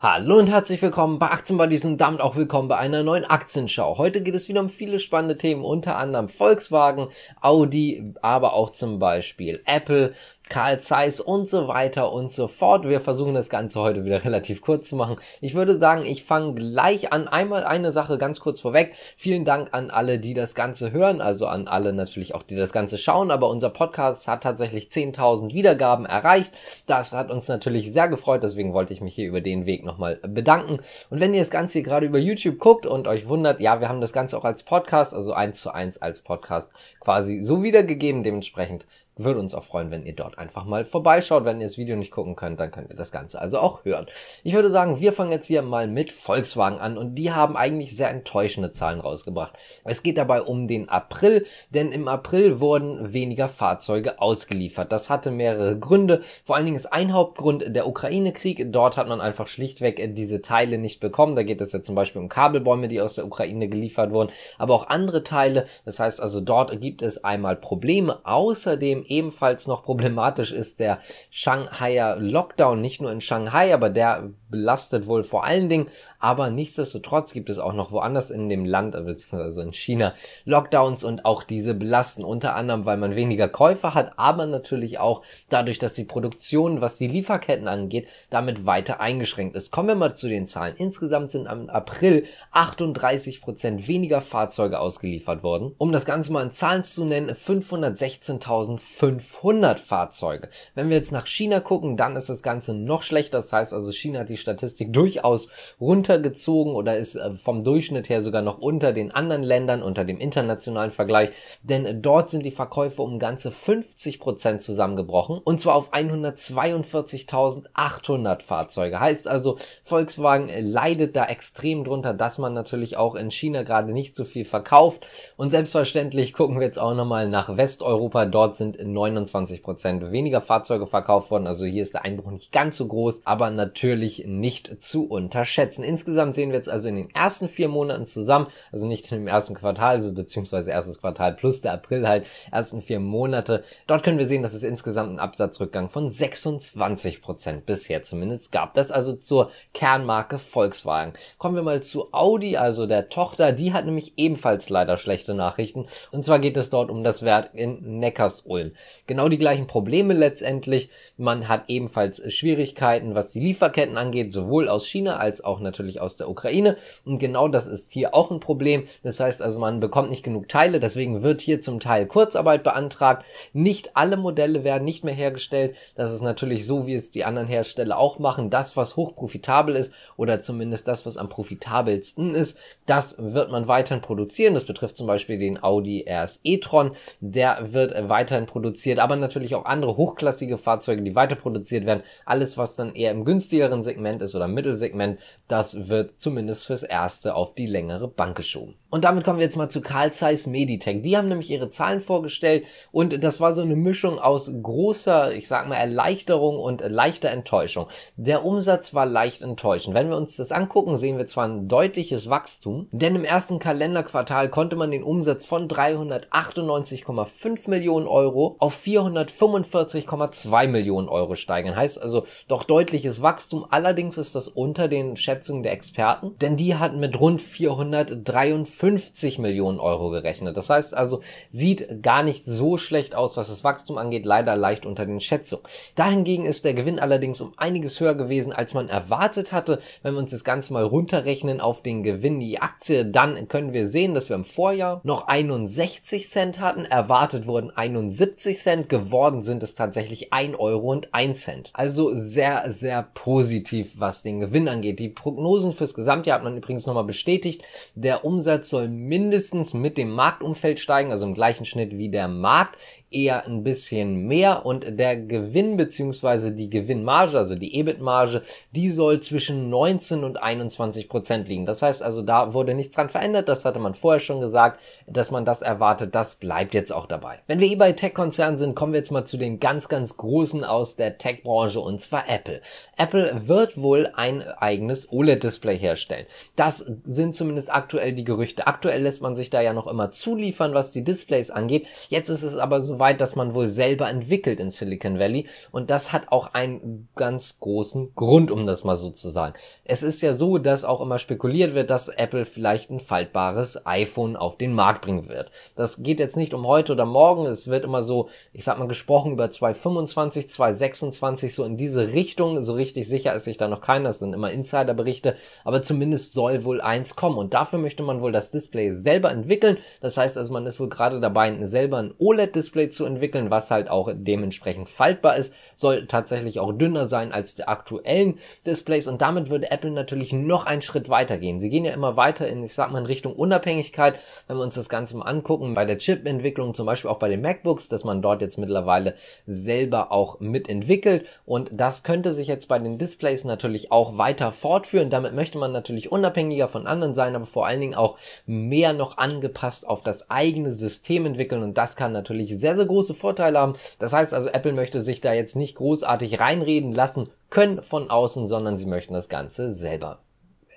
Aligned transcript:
Hallo 0.00 0.38
und 0.38 0.48
herzlich 0.48 0.80
willkommen 0.80 1.18
bei 1.18 1.28
Aktienbuddies 1.28 1.84
und 1.84 1.98
damit 1.98 2.20
auch 2.20 2.36
willkommen 2.36 2.68
bei 2.68 2.76
einer 2.76 3.02
neuen 3.02 3.24
Aktienschau. 3.24 3.98
Heute 3.98 4.22
geht 4.22 4.36
es 4.36 4.48
wieder 4.48 4.60
um 4.60 4.68
viele 4.68 5.00
spannende 5.00 5.36
Themen, 5.36 5.64
unter 5.64 5.96
anderem 5.96 6.28
Volkswagen, 6.28 7.08
Audi, 7.40 8.14
aber 8.22 8.52
auch 8.52 8.70
zum 8.70 9.00
Beispiel 9.00 9.60
Apple, 9.64 10.14
Carl 10.48 10.80
Zeiss 10.80 11.20
und 11.20 11.48
so 11.48 11.68
weiter 11.68 12.12
und 12.12 12.32
so 12.32 12.48
fort. 12.48 12.88
Wir 12.88 13.00
versuchen 13.00 13.34
das 13.34 13.50
Ganze 13.50 13.80
heute 13.80 14.04
wieder 14.04 14.24
relativ 14.24 14.60
kurz 14.60 14.88
zu 14.88 14.96
machen. 14.96 15.16
Ich 15.40 15.54
würde 15.54 15.78
sagen, 15.78 16.04
ich 16.04 16.24
fange 16.24 16.54
gleich 16.54 17.12
an. 17.12 17.28
Einmal 17.28 17.64
eine 17.64 17.92
Sache 17.92 18.18
ganz 18.18 18.40
kurz 18.40 18.60
vorweg. 18.60 18.94
Vielen 19.16 19.44
Dank 19.44 19.68
an 19.72 19.90
alle, 19.90 20.18
die 20.18 20.34
das 20.34 20.54
Ganze 20.54 20.92
hören, 20.92 21.20
also 21.20 21.46
an 21.46 21.68
alle 21.68 21.92
natürlich 21.92 22.34
auch, 22.34 22.42
die 22.42 22.56
das 22.56 22.72
Ganze 22.72 22.98
schauen. 22.98 23.30
Aber 23.30 23.48
unser 23.48 23.70
Podcast 23.70 24.28
hat 24.28 24.42
tatsächlich 24.42 24.88
10.000 24.88 25.52
Wiedergaben 25.52 26.06
erreicht. 26.06 26.52
Das 26.86 27.12
hat 27.12 27.30
uns 27.30 27.48
natürlich 27.48 27.92
sehr 27.92 28.08
gefreut. 28.08 28.42
Deswegen 28.42 28.72
wollte 28.72 28.92
ich 28.92 29.00
mich 29.00 29.14
hier 29.14 29.28
über 29.28 29.40
den 29.40 29.66
Weg 29.66 29.84
nochmal 29.84 30.16
bedanken. 30.16 30.80
Und 31.10 31.20
wenn 31.20 31.34
ihr 31.34 31.40
das 31.40 31.50
Ganze 31.50 31.74
hier 31.74 31.82
gerade 31.82 32.06
über 32.06 32.18
YouTube 32.18 32.58
guckt 32.58 32.86
und 32.86 33.06
euch 33.06 33.28
wundert, 33.28 33.60
ja, 33.60 33.80
wir 33.80 33.88
haben 33.88 34.00
das 34.00 34.12
Ganze 34.12 34.36
auch 34.38 34.44
als 34.44 34.62
Podcast, 34.62 35.14
also 35.14 35.32
eins 35.32 35.60
zu 35.60 35.72
eins 35.72 35.98
als 35.98 36.20
Podcast 36.20 36.70
quasi 37.00 37.40
so 37.42 37.62
wiedergegeben. 37.62 38.22
Dementsprechend 38.22 38.86
würde 39.18 39.40
uns 39.40 39.54
auch 39.54 39.64
freuen, 39.64 39.90
wenn 39.90 40.06
ihr 40.06 40.14
dort 40.14 40.38
einfach 40.38 40.64
mal 40.64 40.84
vorbeischaut. 40.84 41.44
Wenn 41.44 41.60
ihr 41.60 41.66
das 41.66 41.78
Video 41.78 41.96
nicht 41.96 42.10
gucken 42.10 42.36
könnt, 42.36 42.60
dann 42.60 42.70
könnt 42.70 42.90
ihr 42.90 42.96
das 42.96 43.12
Ganze 43.12 43.40
also 43.40 43.58
auch 43.58 43.84
hören. 43.84 44.06
Ich 44.44 44.54
würde 44.54 44.70
sagen, 44.70 45.00
wir 45.00 45.12
fangen 45.12 45.32
jetzt 45.32 45.46
hier 45.46 45.62
mal 45.62 45.86
mit 45.86 46.12
Volkswagen 46.12 46.78
an 46.78 46.96
und 46.96 47.16
die 47.16 47.32
haben 47.32 47.56
eigentlich 47.56 47.96
sehr 47.96 48.10
enttäuschende 48.10 48.72
Zahlen 48.72 49.00
rausgebracht. 49.00 49.54
Es 49.84 50.02
geht 50.02 50.18
dabei 50.18 50.42
um 50.42 50.66
den 50.66 50.88
April, 50.88 51.46
denn 51.70 51.92
im 51.92 52.08
April 52.08 52.60
wurden 52.60 53.12
weniger 53.12 53.48
Fahrzeuge 53.48 54.20
ausgeliefert. 54.20 54.92
Das 54.92 55.10
hatte 55.10 55.30
mehrere 55.30 55.78
Gründe. 55.78 56.20
Vor 56.44 56.56
allen 56.56 56.66
Dingen 56.66 56.76
ist 56.76 56.92
ein 56.92 57.12
Hauptgrund 57.12 57.64
der 57.74 57.86
Ukraine-Krieg. 57.86 58.72
Dort 58.72 58.96
hat 58.96 59.08
man 59.08 59.20
einfach 59.20 59.46
schlichtweg 59.46 60.14
diese 60.14 60.42
Teile 60.42 60.78
nicht 60.78 61.00
bekommen. 61.00 61.36
Da 61.36 61.42
geht 61.42 61.60
es 61.60 61.72
ja 61.72 61.82
zum 61.82 61.94
Beispiel 61.94 62.22
um 62.22 62.28
Kabelbäume, 62.28 62.88
die 62.88 63.00
aus 63.00 63.14
der 63.14 63.26
Ukraine 63.26 63.68
geliefert 63.68 64.12
wurden, 64.12 64.30
aber 64.58 64.74
auch 64.74 64.88
andere 64.88 65.24
Teile. 65.24 65.64
Das 65.84 65.98
heißt 66.00 66.20
also, 66.20 66.40
dort 66.40 66.80
gibt 66.80 67.02
es 67.02 67.24
einmal 67.24 67.56
Probleme. 67.56 68.20
Außerdem 68.24 69.04
ebenfalls 69.10 69.66
noch 69.66 69.82
problematisch 69.82 70.52
ist 70.52 70.80
der 70.80 70.98
Shanghaier 71.30 72.16
Lockdown, 72.16 72.80
nicht 72.80 73.00
nur 73.00 73.12
in 73.12 73.20
Shanghai, 73.20 73.74
aber 73.74 73.90
der 73.90 74.30
belastet 74.50 75.06
wohl 75.06 75.24
vor 75.24 75.44
allen 75.44 75.68
Dingen, 75.68 75.86
aber 76.18 76.50
nichtsdestotrotz 76.50 77.32
gibt 77.32 77.50
es 77.50 77.58
auch 77.58 77.72
noch 77.72 77.92
woanders 77.92 78.30
in 78.30 78.48
dem 78.48 78.64
Land, 78.64 78.92
beziehungsweise 78.92 79.62
in 79.62 79.72
China, 79.72 80.12
Lockdowns 80.44 81.04
und 81.04 81.24
auch 81.24 81.44
diese 81.44 81.74
belasten 81.74 82.24
unter 82.24 82.54
anderem, 82.54 82.84
weil 82.84 82.96
man 82.96 83.16
weniger 83.16 83.48
Käufer 83.48 83.94
hat, 83.94 84.12
aber 84.16 84.46
natürlich 84.46 84.98
auch 84.98 85.22
dadurch, 85.48 85.78
dass 85.78 85.94
die 85.94 86.04
Produktion, 86.04 86.80
was 86.80 86.98
die 86.98 87.08
Lieferketten 87.08 87.68
angeht, 87.68 88.08
damit 88.30 88.66
weiter 88.66 89.00
eingeschränkt 89.00 89.56
ist. 89.56 89.70
Kommen 89.70 89.88
wir 89.88 89.94
mal 89.94 90.14
zu 90.14 90.28
den 90.28 90.46
Zahlen. 90.46 90.74
Insgesamt 90.76 91.30
sind 91.30 91.46
am 91.46 91.68
April 91.68 92.24
38 92.52 93.40
Prozent 93.40 93.88
weniger 93.88 94.20
Fahrzeuge 94.20 94.80
ausgeliefert 94.80 95.42
worden. 95.42 95.74
Um 95.78 95.92
das 95.92 96.04
Ganze 96.04 96.32
mal 96.32 96.42
in 96.42 96.52
Zahlen 96.52 96.84
zu 96.84 97.04
nennen, 97.04 97.30
516.500 97.30 99.76
Fahrzeuge. 99.76 100.48
Wenn 100.74 100.88
wir 100.88 100.96
jetzt 100.96 101.12
nach 101.12 101.26
China 101.26 101.60
gucken, 101.60 101.96
dann 101.96 102.16
ist 102.16 102.28
das 102.28 102.42
Ganze 102.42 102.74
noch 102.74 103.02
schlechter. 103.02 103.38
Das 103.38 103.52
heißt 103.52 103.74
also, 103.74 103.92
China 103.92 104.20
hat 104.20 104.28
die 104.28 104.36
Statistik 104.40 104.92
durchaus 104.92 105.48
runtergezogen 105.80 106.74
oder 106.74 106.96
ist 106.96 107.16
äh, 107.16 107.34
vom 107.34 107.64
Durchschnitt 107.64 108.08
her 108.08 108.22
sogar 108.22 108.42
noch 108.42 108.58
unter 108.58 108.92
den 108.92 109.10
anderen 109.10 109.42
Ländern, 109.42 109.82
unter 109.82 110.04
dem 110.04 110.18
internationalen 110.18 110.90
Vergleich, 110.90 111.30
denn 111.62 112.02
dort 112.02 112.30
sind 112.30 112.44
die 112.44 112.50
Verkäufe 112.50 113.00
um 113.02 113.18
ganze 113.18 113.50
50 113.50 114.20
Prozent 114.20 114.62
zusammengebrochen 114.62 115.38
und 115.38 115.60
zwar 115.60 115.74
auf 115.74 115.92
142.800 115.92 118.42
Fahrzeuge. 118.42 119.00
Heißt 119.00 119.28
also, 119.28 119.58
Volkswagen 119.84 120.48
leidet 120.58 121.16
da 121.16 121.26
extrem 121.26 121.84
drunter, 121.84 122.14
dass 122.14 122.38
man 122.38 122.54
natürlich 122.54 122.96
auch 122.96 123.14
in 123.14 123.30
China 123.30 123.62
gerade 123.62 123.92
nicht 123.92 124.16
so 124.16 124.24
viel 124.24 124.44
verkauft 124.44 125.06
und 125.36 125.50
selbstverständlich 125.50 126.32
gucken 126.32 126.60
wir 126.60 126.66
jetzt 126.66 126.78
auch 126.78 126.94
nochmal 126.94 127.28
nach 127.28 127.56
Westeuropa. 127.56 128.26
Dort 128.26 128.56
sind 128.56 128.78
29 128.80 129.62
Prozent 129.62 130.12
weniger 130.12 130.40
Fahrzeuge 130.40 130.86
verkauft 130.86 131.30
worden. 131.30 131.46
Also 131.46 131.66
hier 131.66 131.82
ist 131.82 131.94
der 131.94 132.04
Einbruch 132.04 132.30
nicht 132.30 132.52
ganz 132.52 132.76
so 132.76 132.86
groß, 132.86 133.22
aber 133.24 133.50
natürlich 133.50 134.24
nicht 134.28 134.80
zu 134.80 135.06
unterschätzen. 135.06 135.82
Insgesamt 135.82 136.34
sehen 136.34 136.50
wir 136.50 136.56
jetzt 136.56 136.68
also 136.68 136.88
in 136.88 136.96
den 136.96 137.10
ersten 137.14 137.48
vier 137.48 137.68
Monaten 137.68 138.04
zusammen, 138.04 138.46
also 138.70 138.86
nicht 138.86 139.10
dem 139.10 139.26
ersten 139.26 139.54
Quartal, 139.54 139.96
also 139.96 140.12
beziehungsweise 140.12 140.70
erstes 140.70 141.00
Quartal 141.00 141.34
plus 141.34 141.60
der 141.60 141.72
April 141.72 142.06
halt, 142.06 142.26
ersten 142.52 142.82
vier 142.82 143.00
Monate. 143.00 143.64
Dort 143.86 144.02
können 144.02 144.18
wir 144.18 144.26
sehen, 144.26 144.42
dass 144.42 144.54
es 144.54 144.62
insgesamt 144.62 145.08
einen 145.08 145.18
Absatzrückgang 145.18 145.88
von 145.88 146.10
26 146.10 147.22
Prozent 147.22 147.66
bisher 147.66 148.02
zumindest 148.02 148.52
gab. 148.52 148.74
Das 148.74 148.90
also 148.90 149.14
zur 149.14 149.50
Kernmarke 149.72 150.38
Volkswagen. 150.38 151.14
Kommen 151.38 151.56
wir 151.56 151.62
mal 151.62 151.82
zu 151.82 152.12
Audi, 152.12 152.56
also 152.56 152.86
der 152.86 153.08
Tochter. 153.08 153.52
Die 153.52 153.72
hat 153.72 153.86
nämlich 153.86 154.12
ebenfalls 154.16 154.68
leider 154.68 154.98
schlechte 154.98 155.34
Nachrichten. 155.34 155.86
Und 156.10 156.24
zwar 156.24 156.38
geht 156.38 156.56
es 156.56 156.70
dort 156.70 156.90
um 156.90 157.02
das 157.02 157.24
Werk 157.24 157.50
in 157.54 157.98
Neckarsulm. 157.98 158.72
Genau 159.06 159.28
die 159.28 159.38
gleichen 159.38 159.66
Probleme 159.66 160.14
letztendlich. 160.14 160.90
Man 161.16 161.48
hat 161.48 161.64
ebenfalls 161.68 162.22
Schwierigkeiten, 162.32 163.14
was 163.14 163.32
die 163.32 163.40
Lieferketten 163.40 163.96
angeht, 163.96 164.17
sowohl 164.32 164.68
aus 164.68 164.86
China 164.86 165.16
als 165.16 165.42
auch 165.42 165.60
natürlich 165.60 166.00
aus 166.00 166.16
der 166.16 166.28
Ukraine. 166.28 166.76
Und 167.04 167.18
genau 167.18 167.48
das 167.48 167.66
ist 167.66 167.92
hier 167.92 168.14
auch 168.14 168.30
ein 168.30 168.40
Problem. 168.40 168.84
Das 169.02 169.20
heißt 169.20 169.42
also, 169.42 169.58
man 169.58 169.80
bekommt 169.80 170.10
nicht 170.10 170.22
genug 170.22 170.48
Teile, 170.48 170.80
deswegen 170.80 171.22
wird 171.22 171.40
hier 171.40 171.60
zum 171.60 171.80
Teil 171.80 172.06
Kurzarbeit 172.06 172.62
beantragt. 172.62 173.24
Nicht 173.52 173.96
alle 173.96 174.16
Modelle 174.16 174.64
werden 174.64 174.84
nicht 174.84 175.04
mehr 175.04 175.14
hergestellt. 175.14 175.76
Das 175.94 176.12
ist 176.12 176.22
natürlich 176.22 176.66
so, 176.66 176.86
wie 176.86 176.94
es 176.94 177.10
die 177.10 177.24
anderen 177.24 177.48
Hersteller 177.48 177.98
auch 177.98 178.18
machen. 178.18 178.50
Das, 178.50 178.76
was 178.76 178.96
hochprofitabel 178.96 179.76
ist 179.76 179.92
oder 180.16 180.40
zumindest 180.42 180.88
das, 180.88 181.06
was 181.06 181.16
am 181.16 181.28
profitabelsten 181.28 182.34
ist, 182.34 182.58
das 182.86 183.16
wird 183.18 183.50
man 183.50 183.68
weiterhin 183.68 184.02
produzieren. 184.02 184.54
Das 184.54 184.64
betrifft 184.64 184.96
zum 184.96 185.06
Beispiel 185.06 185.38
den 185.38 185.62
Audi 185.62 186.04
RS 186.08 186.40
e-tron. 186.44 186.92
Der 187.20 187.72
wird 187.72 187.94
weiterhin 188.08 188.46
produziert, 188.46 188.98
aber 188.98 189.16
natürlich 189.16 189.54
auch 189.54 189.64
andere 189.64 189.96
hochklassige 189.96 190.58
Fahrzeuge, 190.58 191.02
die 191.02 191.14
weiter 191.14 191.36
produziert 191.36 191.86
werden. 191.86 192.02
Alles, 192.24 192.56
was 192.56 192.76
dann 192.76 192.94
eher 192.94 193.10
im 193.10 193.24
günstigeren 193.24 193.82
Segment 193.82 194.07
ist 194.16 194.34
oder 194.34 194.48
Mittelsegment, 194.48 195.20
das 195.46 195.88
wird 195.88 196.18
zumindest 196.18 196.66
fürs 196.66 196.82
Erste 196.82 197.34
auf 197.34 197.54
die 197.54 197.66
längere 197.66 198.08
Bank 198.08 198.36
geschoben. 198.36 198.74
Und 198.90 199.04
damit 199.04 199.24
kommen 199.24 199.38
wir 199.38 199.44
jetzt 199.44 199.56
mal 199.56 199.68
zu 199.68 199.82
Carl 199.82 200.14
Zeiss 200.14 200.46
Meditech. 200.46 201.02
Die 201.02 201.18
haben 201.18 201.28
nämlich 201.28 201.50
ihre 201.50 201.68
Zahlen 201.68 202.00
vorgestellt 202.00 202.64
und 202.90 203.22
das 203.22 203.38
war 203.38 203.52
so 203.52 203.60
eine 203.60 203.76
Mischung 203.76 204.18
aus 204.18 204.50
großer, 204.62 205.34
ich 205.34 205.46
sag 205.46 205.68
mal, 205.68 205.76
Erleichterung 205.76 206.58
und 206.58 206.80
leichter 206.80 207.28
Enttäuschung. 207.28 207.88
Der 208.16 208.46
Umsatz 208.46 208.94
war 208.94 209.04
leicht 209.04 209.42
enttäuschend. 209.42 209.94
Wenn 209.94 210.08
wir 210.08 210.16
uns 210.16 210.36
das 210.36 210.52
angucken, 210.52 210.96
sehen 210.96 211.18
wir 211.18 211.26
zwar 211.26 211.46
ein 211.46 211.68
deutliches 211.68 212.30
Wachstum, 212.30 212.88
denn 212.90 213.14
im 213.14 213.24
ersten 213.24 213.58
Kalenderquartal 213.58 214.48
konnte 214.48 214.76
man 214.76 214.90
den 214.90 215.02
Umsatz 215.02 215.44
von 215.44 215.68
398,5 215.68 217.68
Millionen 217.68 218.06
Euro 218.06 218.56
auf 218.58 218.82
445,2 218.82 220.66
Millionen 220.66 221.10
Euro 221.10 221.34
steigern. 221.34 221.76
Heißt 221.76 222.00
also 222.00 222.24
doch 222.48 222.62
deutliches 222.62 223.20
Wachstum. 223.20 223.66
Allerdings 223.68 223.97
ist 223.98 224.34
das 224.34 224.48
unter 224.48 224.88
den 224.88 225.16
Schätzungen 225.16 225.62
der 225.62 225.72
Experten, 225.72 226.36
denn 226.40 226.56
die 226.56 226.76
hatten 226.76 227.00
mit 227.00 227.18
rund 227.18 227.42
443 227.42 228.88
50 229.28 229.38
Millionen 229.38 229.80
Euro 229.80 230.10
gerechnet. 230.10 230.56
Das 230.56 230.70
heißt 230.70 230.96
also, 230.96 231.20
sieht 231.50 232.02
gar 232.02 232.22
nicht 232.22 232.44
so 232.44 232.78
schlecht 232.78 233.14
aus, 233.14 233.36
was 233.36 233.48
das 233.48 233.64
Wachstum 233.64 233.98
angeht, 233.98 234.24
leider 234.24 234.56
leicht 234.56 234.86
unter 234.86 235.04
den 235.04 235.20
Schätzungen. 235.20 235.64
Dahingegen 235.94 236.46
ist 236.46 236.64
der 236.64 236.74
Gewinn 236.74 236.98
allerdings 236.98 237.40
um 237.40 237.52
einiges 237.56 237.98
höher 238.00 238.14
gewesen, 238.14 238.52
als 238.52 238.74
man 238.74 238.88
erwartet 238.88 239.52
hatte. 239.52 239.80
Wenn 240.02 240.14
wir 240.14 240.20
uns 240.20 240.30
das 240.30 240.44
Ganze 240.44 240.72
mal 240.72 240.84
runterrechnen 240.84 241.60
auf 241.60 241.82
den 241.82 242.02
Gewinn 242.02 242.40
die 242.40 242.60
Aktie, 242.60 243.04
dann 243.04 243.48
können 243.48 243.72
wir 243.72 243.88
sehen, 243.88 244.14
dass 244.14 244.28
wir 244.28 244.36
im 244.36 244.44
Vorjahr 244.44 245.00
noch 245.04 245.26
61 245.26 246.28
Cent 246.28 246.60
hatten, 246.60 246.84
erwartet 246.84 247.46
wurden 247.46 247.70
71 247.70 248.58
Cent, 248.58 248.88
geworden 248.88 249.42
sind 249.42 249.62
es 249.62 249.74
tatsächlich 249.74 250.32
1 250.32 250.58
Euro 250.58 250.92
und 250.92 251.12
1 251.12 251.42
Cent. 251.42 251.70
Also 251.72 252.14
sehr, 252.14 252.70
sehr 252.70 253.02
positiv, 253.14 253.87
was 253.96 254.22
den 254.22 254.40
Gewinn 254.40 254.68
angeht. 254.68 254.98
Die 254.98 255.08
Prognosen 255.08 255.72
fürs 255.72 255.94
Gesamtjahr 255.94 256.36
hat 256.36 256.44
man 256.44 256.56
übrigens 256.56 256.86
nochmal 256.86 257.04
bestätigt. 257.04 257.62
Der 257.94 258.24
Umsatz 258.24 258.70
soll 258.70 258.88
mindestens 258.88 259.74
mit 259.74 259.98
dem 259.98 260.10
Marktumfeld 260.10 260.78
steigen, 260.78 261.10
also 261.10 261.26
im 261.26 261.34
gleichen 261.34 261.64
Schnitt 261.64 261.96
wie 261.96 262.10
der 262.10 262.28
Markt 262.28 262.78
eher 263.10 263.46
ein 263.46 263.62
bisschen 263.62 264.26
mehr 264.26 264.66
und 264.66 264.98
der 264.98 265.16
Gewinn 265.16 265.76
beziehungsweise 265.76 266.52
die 266.52 266.68
Gewinnmarge, 266.68 267.38
also 267.38 267.54
die 267.54 267.74
EBIT-Marge, 267.74 268.42
die 268.72 268.90
soll 268.90 269.20
zwischen 269.20 269.70
19 269.70 270.24
und 270.24 270.42
21 270.42 271.08
Prozent 271.08 271.48
liegen. 271.48 271.64
Das 271.64 271.82
heißt 271.82 272.02
also, 272.02 272.22
da 272.22 272.52
wurde 272.52 272.74
nichts 272.74 272.94
dran 272.94 273.08
verändert. 273.08 273.48
Das 273.48 273.64
hatte 273.64 273.78
man 273.78 273.94
vorher 273.94 274.20
schon 274.20 274.40
gesagt, 274.40 274.80
dass 275.06 275.30
man 275.30 275.44
das 275.44 275.62
erwartet. 275.62 276.14
Das 276.14 276.34
bleibt 276.34 276.74
jetzt 276.74 276.92
auch 276.92 277.06
dabei. 277.06 277.38
Wenn 277.46 277.60
wir 277.60 277.68
eh 277.68 277.76
bei 277.76 277.92
Tech-Konzernen 277.92 278.58
sind, 278.58 278.74
kommen 278.74 278.92
wir 278.92 279.00
jetzt 279.00 279.12
mal 279.12 279.24
zu 279.24 279.38
den 279.38 279.58
ganz, 279.58 279.88
ganz 279.88 280.16
großen 280.16 280.64
aus 280.64 280.96
der 280.96 281.16
Tech-Branche 281.16 281.80
und 281.80 282.02
zwar 282.02 282.28
Apple. 282.28 282.60
Apple 282.96 283.42
wird 283.46 283.80
wohl 283.80 284.10
ein 284.14 284.42
eigenes 284.42 285.10
OLED-Display 285.10 285.78
herstellen. 285.78 286.26
Das 286.56 286.84
sind 287.04 287.34
zumindest 287.34 287.72
aktuell 287.72 288.12
die 288.12 288.24
Gerüchte. 288.24 288.66
Aktuell 288.66 289.02
lässt 289.02 289.22
man 289.22 289.34
sich 289.34 289.48
da 289.48 289.60
ja 289.60 289.72
noch 289.72 289.86
immer 289.86 290.10
zuliefern, 290.10 290.74
was 290.74 290.90
die 290.90 291.04
Displays 291.04 291.50
angeht. 291.50 291.86
Jetzt 292.08 292.28
ist 292.28 292.42
es 292.42 292.56
aber 292.56 292.80
so 292.80 292.97
so 292.98 293.00
weit, 293.00 293.20
dass 293.20 293.36
man 293.36 293.54
wohl 293.54 293.68
selber 293.68 294.08
entwickelt 294.08 294.58
in 294.58 294.70
Silicon 294.70 295.18
Valley. 295.18 295.46
Und 295.70 295.90
das 295.90 296.12
hat 296.12 296.32
auch 296.32 296.54
einen 296.54 297.08
ganz 297.14 297.60
großen 297.60 298.14
Grund, 298.14 298.50
um 298.50 298.66
das 298.66 298.84
mal 298.84 298.96
so 298.96 299.10
zu 299.10 299.30
sagen. 299.30 299.54
Es 299.84 300.02
ist 300.02 300.20
ja 300.20 300.34
so, 300.34 300.58
dass 300.58 300.84
auch 300.84 301.00
immer 301.00 301.18
spekuliert 301.18 301.74
wird, 301.74 301.90
dass 301.90 302.08
Apple 302.08 302.44
vielleicht 302.44 302.90
ein 302.90 303.00
faltbares 303.00 303.86
iPhone 303.86 304.36
auf 304.36 304.58
den 304.58 304.72
Markt 304.72 305.02
bringen 305.02 305.28
wird. 305.28 305.50
Das 305.76 306.02
geht 306.02 306.18
jetzt 306.18 306.36
nicht 306.36 306.54
um 306.54 306.66
heute 306.66 306.92
oder 306.92 307.06
morgen. 307.06 307.46
Es 307.46 307.68
wird 307.68 307.84
immer 307.84 308.02
so, 308.02 308.28
ich 308.52 308.64
sag 308.64 308.78
mal, 308.78 308.88
gesprochen 308.88 309.32
über 309.32 309.50
2025, 309.50 310.50
2026, 310.50 311.54
so 311.54 311.64
in 311.64 311.76
diese 311.76 312.12
Richtung. 312.12 312.60
So 312.62 312.74
richtig 312.74 313.08
sicher 313.08 313.32
ist 313.34 313.44
sich 313.44 313.56
da 313.56 313.68
noch 313.68 313.80
keiner. 313.80 314.08
Das 314.08 314.18
sind 314.18 314.34
immer 314.34 314.50
Insiderberichte. 314.50 315.36
Aber 315.64 315.82
zumindest 315.82 316.32
soll 316.32 316.64
wohl 316.64 316.80
eins 316.80 317.14
kommen. 317.14 317.38
Und 317.38 317.54
dafür 317.54 317.78
möchte 317.78 318.02
man 318.02 318.20
wohl 318.20 318.32
das 318.32 318.50
Display 318.50 318.90
selber 318.90 319.30
entwickeln. 319.30 319.78
Das 320.00 320.16
heißt 320.16 320.36
also, 320.36 320.52
man 320.52 320.66
ist 320.66 320.80
wohl 320.80 320.88
gerade 320.88 321.20
dabei, 321.20 321.48
selber 321.66 321.98
ein 321.98 322.14
OLED-Display 322.18 322.87
zu 322.90 323.04
entwickeln, 323.04 323.50
was 323.50 323.70
halt 323.70 323.90
auch 323.90 324.10
dementsprechend 324.12 324.88
faltbar 324.88 325.36
ist. 325.36 325.54
Soll 325.76 326.06
tatsächlich 326.06 326.60
auch 326.60 326.72
dünner 326.72 327.06
sein 327.06 327.32
als 327.32 327.54
der 327.54 327.68
aktuellen 327.68 328.38
Displays. 328.66 329.06
Und 329.06 329.22
damit 329.22 329.50
würde 329.50 329.70
Apple 329.70 329.90
natürlich 329.90 330.32
noch 330.32 330.66
einen 330.66 330.82
Schritt 330.82 331.08
weiter 331.08 331.38
gehen. 331.38 331.60
Sie 331.60 331.70
gehen 331.70 331.84
ja 331.84 331.92
immer 331.92 332.16
weiter 332.16 332.48
in, 332.48 332.62
ich 332.62 332.74
sag 332.74 332.90
mal, 332.90 332.98
in 332.98 333.06
Richtung 333.06 333.34
Unabhängigkeit. 333.34 334.18
Wenn 334.46 334.56
wir 334.56 334.62
uns 334.62 334.74
das 334.74 334.88
Ganze 334.88 335.16
mal 335.16 335.26
angucken, 335.26 335.74
bei 335.74 335.84
der 335.84 335.98
Chip-Entwicklung, 335.98 336.74
zum 336.74 336.86
Beispiel 336.86 337.10
auch 337.10 337.18
bei 337.18 337.28
den 337.28 337.40
MacBooks, 337.40 337.88
dass 337.88 338.04
man 338.04 338.22
dort 338.22 338.42
jetzt 338.42 338.58
mittlerweile 338.58 339.14
selber 339.46 340.12
auch 340.12 340.40
mitentwickelt. 340.40 341.26
Und 341.46 341.70
das 341.72 342.02
könnte 342.02 342.32
sich 342.32 342.48
jetzt 342.48 342.68
bei 342.68 342.78
den 342.78 342.98
Displays 342.98 343.44
natürlich 343.44 343.92
auch 343.92 344.18
weiter 344.18 344.52
fortführen. 344.52 345.10
Damit 345.10 345.34
möchte 345.34 345.58
man 345.58 345.72
natürlich 345.72 346.12
unabhängiger 346.12 346.68
von 346.68 346.86
anderen 346.86 347.14
sein, 347.14 347.34
aber 347.34 347.46
vor 347.46 347.66
allen 347.66 347.80
Dingen 347.80 347.94
auch 347.94 348.18
mehr 348.46 348.92
noch 348.92 349.18
angepasst 349.18 349.86
auf 349.86 350.02
das 350.02 350.30
eigene 350.30 350.72
System 350.72 351.26
entwickeln. 351.26 351.62
Und 351.62 351.78
das 351.78 351.96
kann 351.96 352.12
natürlich 352.12 352.58
sehr, 352.58 352.74
sehr 352.78 352.86
große 352.86 353.14
Vorteile 353.14 353.58
haben. 353.58 353.74
Das 353.98 354.12
heißt 354.12 354.34
also, 354.34 354.48
Apple 354.48 354.72
möchte 354.72 355.00
sich 355.02 355.20
da 355.20 355.32
jetzt 355.32 355.56
nicht 355.56 355.76
großartig 355.76 356.40
reinreden 356.40 356.92
lassen 356.92 357.28
können 357.50 357.82
von 357.82 358.10
außen, 358.10 358.48
sondern 358.48 358.78
sie 358.78 358.86
möchten 358.86 359.14
das 359.14 359.28
Ganze 359.28 359.70
selber 359.70 360.20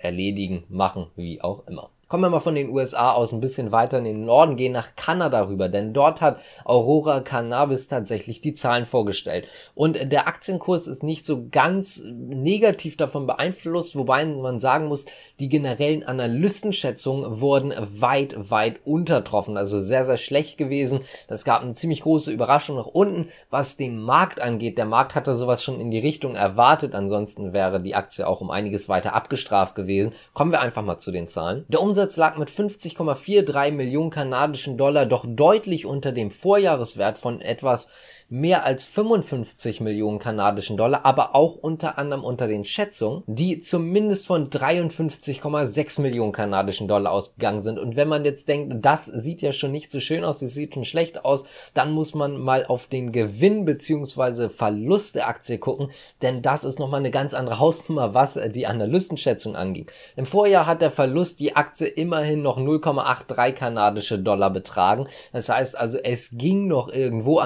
erledigen, 0.01 0.63
machen, 0.69 1.07
wie 1.15 1.41
auch 1.41 1.67
immer. 1.67 1.89
Kommen 2.11 2.25
wir 2.25 2.29
mal 2.29 2.41
von 2.41 2.55
den 2.55 2.71
USA 2.71 3.13
aus 3.13 3.31
ein 3.31 3.39
bisschen 3.39 3.71
weiter 3.71 3.99
in 3.99 4.03
den 4.03 4.25
Norden, 4.25 4.57
gehen 4.57 4.73
nach 4.73 4.97
Kanada 4.97 5.47
rüber, 5.47 5.69
denn 5.69 5.93
dort 5.93 6.19
hat 6.19 6.41
Aurora 6.65 7.21
Cannabis 7.21 7.87
tatsächlich 7.87 8.41
die 8.41 8.53
Zahlen 8.53 8.85
vorgestellt. 8.85 9.47
Und 9.75 10.11
der 10.11 10.27
Aktienkurs 10.27 10.87
ist 10.87 11.03
nicht 11.03 11.25
so 11.25 11.47
ganz 11.49 12.03
negativ 12.13 12.97
davon 12.97 13.27
beeinflusst, 13.27 13.95
wobei 13.95 14.25
man 14.25 14.59
sagen 14.59 14.89
muss, 14.89 15.05
die 15.39 15.47
generellen 15.47 16.03
Analystenschätzungen 16.03 17.39
wurden 17.39 17.73
weit, 17.79 18.35
weit 18.37 18.81
untertroffen, 18.83 19.55
also 19.55 19.79
sehr, 19.79 20.03
sehr 20.03 20.17
schlecht 20.17 20.57
gewesen. 20.57 20.99
Das 21.29 21.45
gab 21.45 21.61
eine 21.61 21.75
ziemlich 21.75 22.01
große 22.01 22.29
Überraschung 22.29 22.75
nach 22.75 22.87
unten, 22.87 23.29
was 23.49 23.77
den 23.77 23.97
Markt 24.01 24.41
angeht. 24.41 24.77
Der 24.77 24.83
Markt 24.83 25.15
hatte 25.15 25.33
sowas 25.33 25.63
schon 25.63 25.79
in 25.79 25.91
die 25.91 25.99
Richtung 25.99 26.35
erwartet, 26.35 26.93
ansonsten 26.93 27.53
wäre 27.53 27.81
die 27.81 27.95
Aktie 27.95 28.27
auch 28.27 28.41
um 28.41 28.51
einiges 28.51 28.89
weiter 28.89 29.15
abgestraft 29.15 29.75
gewesen. 29.75 30.11
Kommen 30.33 30.51
wir 30.51 30.59
einfach 30.59 30.83
mal 30.83 30.97
zu 30.97 31.13
den 31.13 31.29
Zahlen. 31.29 31.63
Der 31.69 31.81
Umsatz 31.81 32.00
Umsatz 32.01 32.17
lag 32.17 32.37
mit 32.37 32.49
50,43 32.49 33.73
Millionen 33.73 34.09
kanadischen 34.09 34.75
Dollar 34.75 35.05
doch 35.05 35.23
deutlich 35.27 35.85
unter 35.85 36.11
dem 36.11 36.31
Vorjahreswert 36.31 37.19
von 37.19 37.41
etwas 37.41 37.89
mehr 38.31 38.65
als 38.65 38.85
55 38.85 39.81
Millionen 39.81 40.17
kanadischen 40.17 40.77
Dollar, 40.77 41.03
aber 41.03 41.35
auch 41.35 41.55
unter 41.55 41.97
anderem 41.97 42.23
unter 42.23 42.47
den 42.47 42.63
Schätzungen, 42.63 43.23
die 43.27 43.59
zumindest 43.59 44.25
von 44.25 44.49
53,6 44.49 45.99
Millionen 45.99 46.31
kanadischen 46.31 46.87
Dollar 46.87 47.11
ausgegangen 47.11 47.59
sind. 47.59 47.77
Und 47.77 47.97
wenn 47.97 48.07
man 48.07 48.23
jetzt 48.23 48.47
denkt, 48.47 48.85
das 48.85 49.05
sieht 49.05 49.41
ja 49.41 49.51
schon 49.51 49.73
nicht 49.73 49.91
so 49.91 49.99
schön 49.99 50.23
aus, 50.23 50.39
das 50.39 50.53
sieht 50.53 50.75
schon 50.75 50.85
schlecht 50.85 51.25
aus, 51.25 51.43
dann 51.73 51.91
muss 51.91 52.15
man 52.15 52.37
mal 52.37 52.65
auf 52.65 52.87
den 52.87 53.11
Gewinn 53.11 53.65
beziehungsweise 53.65 54.49
Verlust 54.49 55.15
der 55.15 55.27
Aktie 55.27 55.57
gucken, 55.57 55.91
denn 56.21 56.41
das 56.41 56.63
ist 56.63 56.79
nochmal 56.79 57.01
eine 57.01 57.11
ganz 57.11 57.33
andere 57.33 57.59
Hausnummer, 57.59 58.13
was 58.13 58.39
die 58.55 58.65
Analystenschätzung 58.65 59.57
anging. 59.57 59.87
Im 60.15 60.25
Vorjahr 60.25 60.67
hat 60.67 60.81
der 60.81 60.91
Verlust 60.91 61.41
die 61.41 61.57
Aktie 61.57 61.87
immerhin 61.87 62.41
noch 62.41 62.57
0,83 62.57 63.51
kanadische 63.51 64.19
Dollar 64.19 64.51
betragen. 64.51 65.05
Das 65.33 65.49
heißt 65.49 65.77
also, 65.77 65.97
es 65.97 66.29
ging 66.31 66.67
noch 66.67 66.87
irgendwo. 66.87 67.39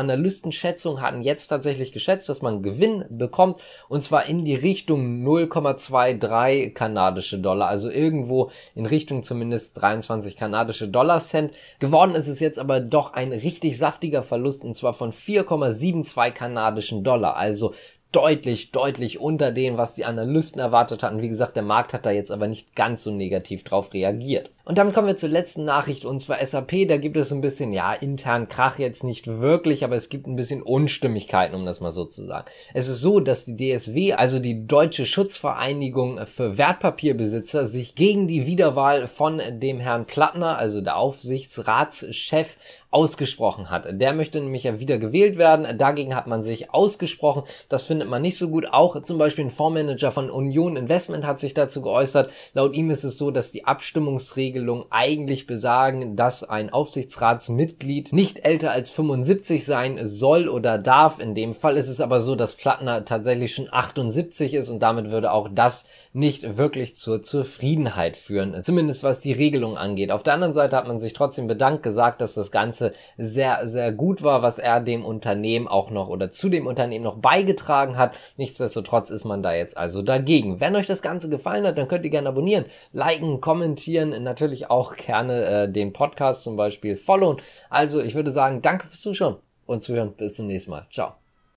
Analystenschätzungen 0.76 1.02
hatten 1.02 1.22
jetzt 1.22 1.48
tatsächlich 1.48 1.92
geschätzt, 1.92 2.30
dass 2.30 2.42
man 2.42 2.62
Gewinn 2.62 3.06
bekommt 3.10 3.62
und 3.88 4.04
zwar 4.04 4.28
in 4.28 4.46
die 4.46 4.56
Richtung 4.56 5.24
0,23 5.26 6.72
kanadische 6.74 7.40
Dollar, 7.40 7.70
also 7.70 7.90
irgendwo 7.90 8.52
in 8.76 8.86
Richtung 8.86 9.24
zumindest 9.24 9.82
23 9.82 10.36
kanadische 10.36 10.88
Dollar 10.88 11.20
Cent. 11.20 11.54
Geworden 11.80 12.16
ist 12.16 12.28
es 12.28 12.40
jetzt 12.40 12.60
aber 12.60 12.80
doch 12.80 13.14
ein 13.14 13.32
richtig 13.32 13.78
saftiger 13.78 14.24
Verlust 14.24 14.64
und 14.64 14.76
zwar 14.76 14.94
von 14.94 15.12
4,72 15.12 16.32
kanadischen 16.32 17.04
Dollar, 17.04 17.38
also 17.38 17.74
deutlich, 18.16 18.72
deutlich 18.72 19.20
unter 19.20 19.52
dem, 19.52 19.78
was 19.78 19.96
die 19.96 20.06
Analysten 20.06 20.62
erwartet 20.62 21.04
hatten. 21.04 21.22
Wie 21.22 21.28
gesagt, 21.28 21.58
der 21.58 21.64
Markt 21.64 21.94
hat 21.94 22.06
da 22.06 22.12
jetzt 22.12 22.32
aber 22.32 22.48
nicht 22.48 22.74
ganz 22.74 23.04
so 23.04 23.12
negativ 23.12 23.64
drauf 23.64 23.94
reagiert. 23.94 24.52
Und 24.64 24.78
damit 24.78 24.96
kommen 24.96 25.08
wir 25.08 25.18
zur 25.18 25.30
letzten 25.30 25.66
Nachricht 25.66 26.06
und 26.06 26.22
zwar 26.22 26.44
SAP. 26.44 26.88
Da 26.88 26.98
gibt 26.98 27.18
es 27.18 27.32
ein 27.32 27.42
bisschen, 27.42 27.74
ja, 27.74 27.94
intern 27.94 28.48
Krach 28.48 28.80
jetzt 28.80 29.04
nicht 29.04 29.28
wirklich, 29.28 29.84
aber 29.84 29.96
es 29.96 30.10
gibt 30.10 30.28
ein 30.28 30.38
bisschen 30.38 30.62
Unstimmigkeiten, 30.62 31.56
um 31.56 31.66
das 31.66 31.82
mal 31.82 31.92
so 31.92 32.06
zu 32.06 32.26
sagen. 32.26 32.46
Es 32.74 32.88
ist 32.88 33.02
so, 33.02 33.20
dass 33.20 33.46
die 33.46 33.58
DSW, 33.58 34.14
also 34.14 34.40
die 34.40 34.66
Deutsche 34.66 35.06
Schutzvereinigung 35.06 36.26
für 36.26 36.58
Wertpapierbesitzer, 36.58 37.68
sich 37.68 37.96
gegen 37.96 38.28
die 38.28 38.48
Wiederwahl 38.48 39.08
von 39.08 39.42
dem 39.50 39.80
Herrn 39.80 40.06
Plattner, 40.06 40.58
also 40.58 40.82
der 40.82 40.96
Aufsichtsratschef, 40.96 42.58
ausgesprochen 42.96 43.70
hat. 43.70 43.88
Der 43.90 44.14
möchte 44.14 44.40
nämlich 44.40 44.64
ja 44.64 44.80
wieder 44.80 44.98
gewählt 44.98 45.38
werden. 45.38 45.78
Dagegen 45.78 46.16
hat 46.16 46.28
man 46.28 46.44
sich 46.44 46.74
ausgesprochen. 46.74 47.44
Das 47.68 47.84
findet 47.84 48.10
man 48.10 48.22
nicht 48.22 48.38
so 48.38 48.48
gut. 48.48 48.68
Auch 48.72 49.02
zum 49.02 49.18
Beispiel 49.18 49.44
ein 49.44 49.52
Fondsmanager 49.52 50.14
von 50.14 50.30
Union 50.30 50.78
Investment 50.78 51.26
hat 51.26 51.42
sich 51.42 51.54
dazu 51.54 51.82
geäußert. 51.82 52.32
Laut 52.54 52.74
ihm 52.74 52.90
ist 52.90 53.04
es 53.04 53.18
so, 53.18 53.32
dass 53.32 53.52
die 53.52 53.66
Abstimmungsregelungen 53.66 54.86
eigentlich 54.92 55.46
besagen, 55.46 56.16
dass 56.16 56.46
ein 56.46 56.70
Aufsichtsratsmitglied 56.70 58.14
nicht 58.14 58.46
älter 58.46 58.72
als 58.72 58.92
75 58.92 59.66
sein 59.66 60.00
soll 60.08 60.48
oder 60.48 60.78
darf. 60.78 61.20
In 61.20 61.36
dem 61.36 61.54
Fall 61.54 61.76
ist 61.76 61.90
es 61.90 62.00
aber 62.00 62.22
so, 62.22 62.38
dass 62.38 62.54
Plattner 62.54 63.04
tatsächlich 63.04 63.54
schon 63.54 63.68
78 63.70 64.54
ist 64.54 64.70
und 64.70 64.80
damit 64.80 65.12
würde 65.12 65.34
auch 65.34 65.50
das 65.54 65.88
nicht 66.14 66.56
wirklich 66.56 66.96
zur 66.96 67.22
Zufriedenheit 67.22 68.16
führen. 68.16 68.64
Zumindest 68.64 69.04
was 69.04 69.20
die 69.20 69.34
Regelung 69.34 69.76
angeht. 69.76 70.12
Auf 70.12 70.24
der 70.24 70.36
anderen 70.36 70.54
Seite 70.54 70.78
hat 70.78 70.88
man 70.88 71.02
sich 71.02 71.12
trotzdem 71.12 71.48
bedankt, 71.48 71.84
gesagt, 71.84 72.22
dass 72.22 72.36
das 72.36 72.52
Ganze 72.52 72.85
Ganze 72.86 72.94
sehr, 73.18 73.68
sehr 73.68 73.92
gut 73.92 74.24
war, 74.24 74.42
was 74.42 74.60
er 74.60 74.80
dem 74.80 75.06
Unternehmen 75.06 75.68
auch 75.68 75.90
noch 75.92 76.10
oder 76.10 76.32
zu 76.32 76.50
dem 76.50 76.68
Unternehmen 76.68 77.04
noch 77.04 77.18
beigetragen 77.18 77.98
hat. 77.98 78.18
Nichtsdestotrotz 78.38 79.10
ist 79.10 79.26
man 79.26 79.44
da 79.44 79.54
jetzt 79.54 79.78
also 79.78 80.02
dagegen. 80.02 80.60
Wenn 80.60 80.76
euch 80.76 80.88
das 80.88 81.02
Ganze 81.02 81.30
gefallen 81.30 81.66
hat, 81.66 81.78
dann 81.78 81.88
könnt 81.88 82.06
ihr 82.06 82.12
gerne 82.12 82.30
abonnieren, 82.30 82.66
liken, 82.94 83.42
kommentieren, 83.42 84.24
natürlich 84.24 84.70
auch 84.70 84.96
gerne 84.96 85.46
äh, 85.46 85.72
den 85.72 85.94
Podcast 85.94 86.44
zum 86.44 86.56
Beispiel 86.56 86.96
followen. 86.96 87.38
Also 87.70 88.02
ich 88.02 88.16
würde 88.16 88.32
sagen, 88.32 88.62
danke 88.62 88.88
fürs 88.88 89.02
Zuschauen 89.02 89.38
und 89.66 89.84
Zuhören. 89.84 90.14
Bis 90.14 90.36
zum 90.36 90.48
nächsten 90.48 90.72
Mal. 90.72 90.88
Ciao. 90.92 91.25